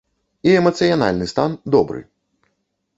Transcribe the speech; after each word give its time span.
І 0.49 0.55
эмацыянальны 0.61 1.29
стан 1.35 1.51
добры! 1.77 2.05